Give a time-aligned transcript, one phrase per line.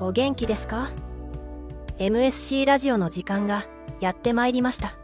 [0.00, 0.88] お元気ですか
[1.98, 3.66] ?MSC ラジオの時間が
[4.00, 4.96] やってまいりました。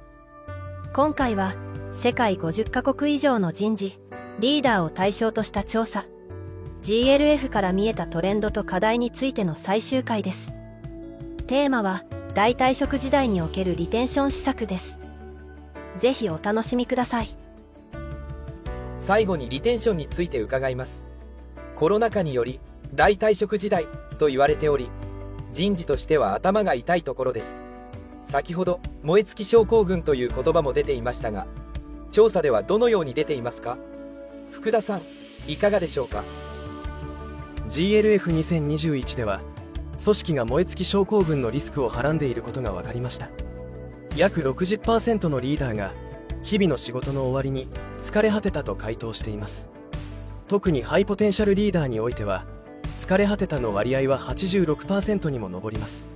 [0.95, 1.55] 今回は
[1.93, 4.01] 世界50カ国以上の人事、
[4.39, 6.07] リーダーを対象とした調査、
[6.81, 10.55] GLF から見えたトレンドと課題についての最終回です。
[11.47, 12.05] テーマは
[12.35, 14.99] 大退職時代におけるリテンション施策です。
[15.99, 17.29] ぜひお楽しみください。
[18.97, 21.05] 最後にリテンションについて伺います。
[21.75, 22.61] コロナ禍により
[22.95, 23.87] 大退職時代
[24.19, 24.91] と言われており
[25.53, 27.61] 人事としては頭が痛いところです
[28.23, 31.47] 先ほど燃え尽き症候群という言葉も出ていましたが
[32.11, 33.77] 調査ではどのように出ていますか？
[34.53, 35.03] 福田さん
[35.49, 36.23] いかがでしょうか
[37.69, 39.41] ？GLF2021 では
[40.03, 43.29] 組織が燃え尽き症候群のリスクをはらんでいることが分かりました。
[44.17, 45.93] 約60%のリーダーが
[46.43, 47.69] 日々の仕事の終わりに
[48.05, 49.71] 疲れ果てたと回答しています。
[50.47, 52.45] 特にハイポテンシャルリーダーにおいては
[53.01, 56.07] 疲れ果てたの割合は86%にも上ります。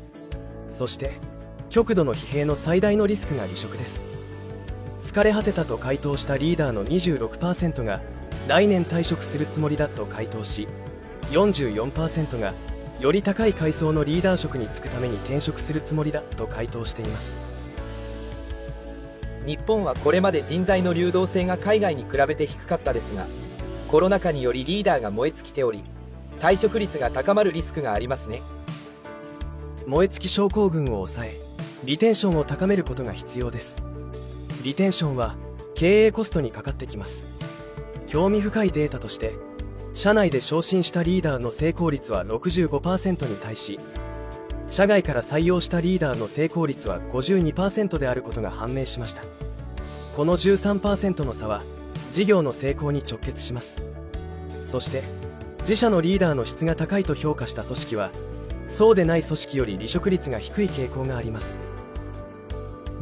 [0.68, 1.12] そして
[1.70, 4.04] 極度の疲弊の最大のリスクが離職です。
[5.00, 8.02] 疲れ果てたと回答したリーダーの26%が
[8.46, 10.68] 来年退職するつもりだと回答し
[11.30, 12.52] 44%が
[13.00, 17.38] より高い階層のリーダー職に就くために転職するつもりだと回答しています。
[19.46, 23.26] 日本はこれまで人材の流動性が海外に比べて低かったですが
[23.86, 25.84] コロナ禍によりリーダーが燃え尽きており
[26.38, 28.42] 退職率が高まるリスクがありますね。
[29.86, 31.34] 燃え尽き症候群を抑え
[31.84, 33.80] リテンションを高めることが必要です。
[34.62, 35.36] リテンションは
[35.74, 37.28] 経営コストにかかってきます。
[38.08, 39.34] 興味深いデータとして
[39.98, 43.80] 社内で昇進したリーダーの成功率は65%に対し
[44.68, 49.22] 社外から採用したリーダーの成功率は52%であることが判明しました。
[50.14, 51.62] この13%の差は
[52.12, 53.82] 事業の成功に直結します。
[54.68, 55.02] そして
[55.62, 58.12] 自社のリーダーの質が高いと評価した組織は
[58.68, 61.58] そうでない組織より離職率が低い傾向があります。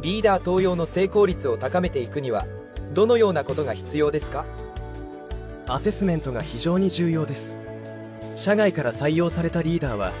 [0.01, 2.47] リーダー登用の成功率を高めていくには
[2.91, 4.47] どのようなことが必要ですか？
[5.69, 7.57] アセスメントが非常に重要です。
[8.37, 10.13] 社外から採用されたリーダーは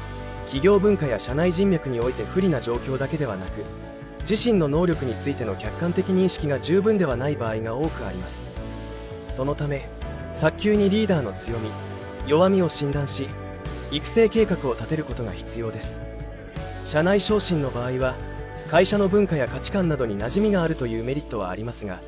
[0.45, 3.63] 企業文化や社内人脈において不利な状況だけではなく
[4.29, 8.47] 自身の能力についての客観的認識が十分ではない場合が多くあります。
[9.29, 9.87] そのため
[10.33, 11.69] 早急にリーダーの強み
[12.27, 13.29] 弱みを診断し
[13.91, 16.01] 育成計画を立てることが必要です。
[16.83, 18.15] 社内昇進の場合は
[18.69, 22.01] 会社の文化や価値観などに馴染みがあるというメリットはありますが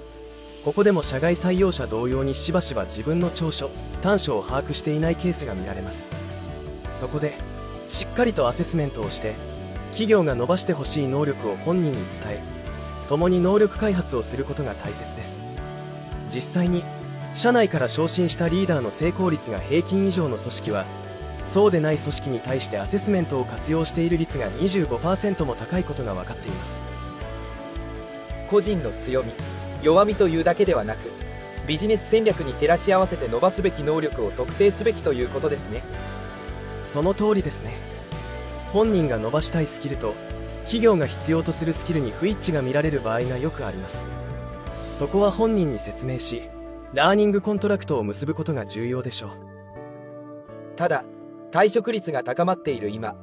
[0.64, 3.70] ここでも社外採用者同様にしばしば自分の長所
[4.02, 6.10] 短所を把握していないケースが見られます。
[7.00, 7.34] そこで
[7.88, 9.36] しっかりとアセスメントをして
[9.92, 12.40] 企業が伸ばしてほしい能力を本人に伝え
[13.08, 15.40] 共に能力開発をすることが大切です。
[16.30, 16.84] 実際に
[17.34, 20.86] 社内から昇進したリーダーの成功率が平均以上の組織は
[21.46, 26.82] そうでない組織に対してアセスメントを活用している率が25%も高いことが分かっています。
[28.50, 29.32] 個人の強み
[29.82, 31.12] 弱みというだけではなく
[31.68, 35.84] ビジネス戦略に照らし合わせて伸ばすべき能力を特定すべきということですね。
[36.82, 37.74] その通りですね。
[38.74, 40.16] 本人が伸ばしたいスキルと
[40.62, 44.10] 企業が必要とするスキルに不一致が見られる場合がよくあります。
[44.98, 46.50] そこは本人に説明し
[46.94, 49.30] learning contract を結ぶことが重要でしょう。
[50.76, 51.04] ただ
[51.52, 53.16] 退職率が高まっている今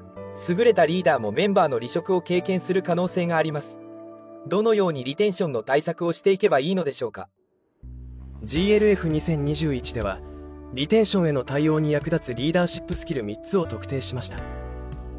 [0.48, 3.80] 優れたリーダーもメンバーの離職を経験する可能性があります
[4.46, 7.28] どのようにリテンションの対策をしていけばいいのでしょうか
[8.44, 10.20] ？GLF2021 では
[10.72, 14.38] リテンションへの対応に役立つリーダーシップスキル3つを特定しました。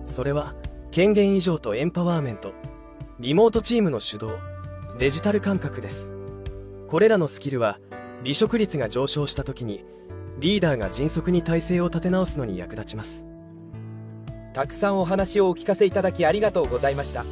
[0.05, 0.55] それは
[0.91, 2.53] 権限以上とエンパワーメント
[3.19, 4.29] リモートチームの主導
[4.97, 6.13] デジタル感覚です。
[6.87, 7.79] これらのスキルは
[8.23, 9.83] 離職率が上昇した時に
[10.39, 13.25] リーダーが迅速に体制を立て直すのに役立ちます。
[14.53, 17.25] たくさんお話をお聞かせいただきありがとうございました。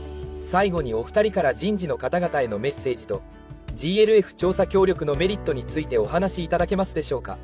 [0.46, 3.24] 最後にお二人から人事の方々へのメッセージと
[3.76, 7.38] GLF 調査協力のメリットについてお話しいただけますでしょうか？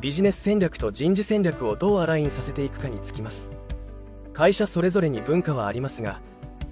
[0.00, 3.50] ビジネス戦略と人事戦略をどうアラインさせていくかにつきます。
[4.32, 6.20] 会社それぞれに文化はありますが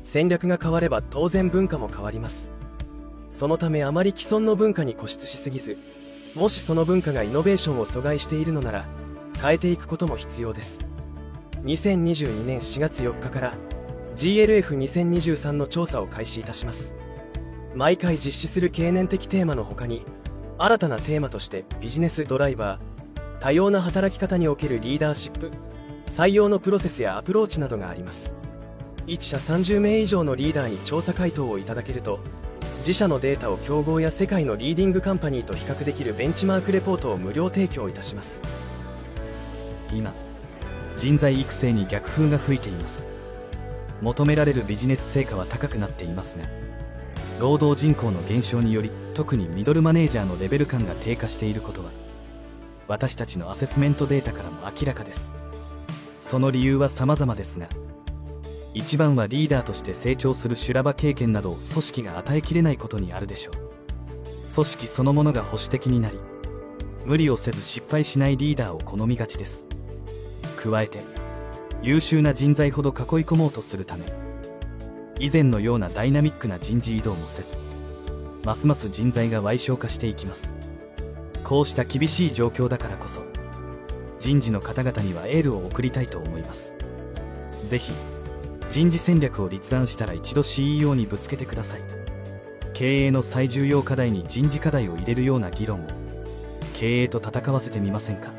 [0.03, 2.51] 戦略が変われば当然文化も変わります。
[3.29, 5.77] そのためあまり既存の文化に固執しすぎず
[6.35, 8.87] もしその文化がイノベーションを阻害しているのなら
[9.41, 10.81] 変えていくことも必要です。
[11.65, 13.53] 2022年4月4日から
[14.17, 16.95] GLF2023 の調査を開始いたします。
[17.75, 20.05] 毎回実施する経年的テーマの他に
[20.59, 25.51] 新たなテーマとしてビジネスドライバー多様な働き方におけるリーダーシップ
[26.11, 28.35] 採用のプロセスやアプローチなどがあります。
[29.07, 32.21] 1社30名以上のリーダーに調査回答をいただけると
[32.81, 38.43] 自社のデータを競合や世界のリーディングカンパニーと比較できるベンチマークレポートを無料提供いたします。
[39.93, 40.13] 今
[40.97, 43.12] 人材育成に逆風が吹いています。
[44.03, 46.45] 求められるビジネス成果は高くなっていますが
[47.41, 51.91] 労働人口の減少により特にミドルマネージャーのレベル感が低下していることは
[52.89, 55.35] 私たちのアセスメントデータからも明らかです。
[56.19, 57.69] その理由は様々ですが
[58.75, 63.55] 一番はリーダーとして成長する修羅場経験などを組織が与えきれないことにあるでしょう。
[64.53, 66.19] 組織そのものが保守的になり
[67.05, 69.69] 無理をせず失敗しないリーダーを好みがちです。
[70.57, 71.01] 加えて
[71.83, 72.95] 優秀な人材ほど囲い
[73.25, 74.05] 込もうとするため
[75.19, 77.57] 以前のようなダイナミックな人事異動もせず
[78.45, 80.57] ますます人材が矮小化していきます。
[81.45, 83.23] こうした厳しい状況だからこそ
[84.21, 86.77] 人事の方々にはエールを送りたいと思います。
[87.65, 87.93] ぜひ
[88.71, 91.81] 人事戦略を立案したら一度 CEO にぶつけてください。
[92.73, 95.89] 経営の最重要課題に人事課題を入れるような議論を
[96.73, 98.33] 経営と戦わせてみませんか？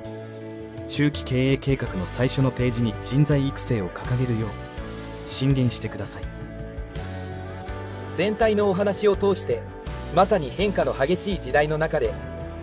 [0.89, 4.50] 中期経営計画の最初のページに人材育成を掲げるよう
[5.30, 6.24] 進言してください。
[8.13, 9.63] 全体のお話を通して
[10.13, 12.13] まさに変化の激しい時代の中で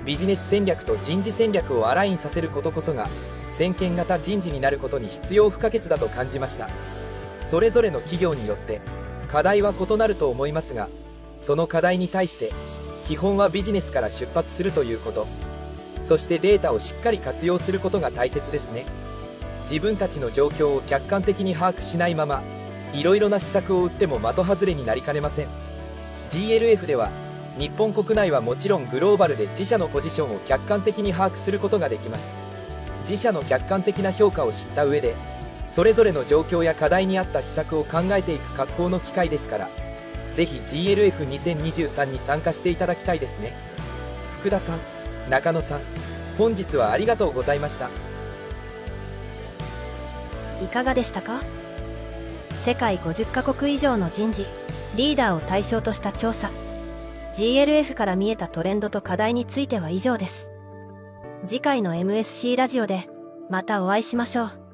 [0.07, 3.09] ビジネス戦略と人事戦略をアラインさせることこそが
[3.57, 6.69] 先見型人事になることに必要不可欠だと感じました。
[7.47, 8.81] それぞれの企業によって
[9.27, 10.89] 課題は異なると思いますが
[11.41, 12.53] その課題に対して
[13.09, 15.50] 基本はビジネスから出発するということ。
[16.05, 18.85] そしてデータをしっかり活用することが大切ですね。
[19.63, 22.43] 自分たちの状況を客観的に把握しないまま
[22.93, 25.49] いろいろな施策を打っても的外れになりかねません。
[26.29, 27.11] GLF では
[27.59, 32.31] 日本国内はもちろんグローバルで自社のポジションを客観的に把握することができます。
[33.01, 35.15] 自社の客観的な評価を知った上で
[35.69, 39.69] それぞれの状況や課題に合った施策を考えていく格好の機会ですから
[40.35, 43.53] ぜひ GLF2023 に参加していただきたいですね。
[44.41, 44.90] 福田さん。
[45.31, 45.81] 中野さん
[46.37, 47.89] 本日はありがとうございました。
[50.63, 51.41] いかがでしたか？
[52.65, 54.45] 世界50カ国以上の人事
[54.97, 56.51] リーダーを対象とした調査。
[57.35, 60.51] GLF から見えたトレンドと課題については以上です。
[61.47, 63.09] 次回の MSC ラジオで
[63.49, 64.70] またお会いしましょう。